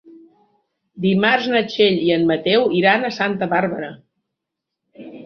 [1.05, 3.91] Dimarts na Txell i en Mateu iran a Santa Bàrbara.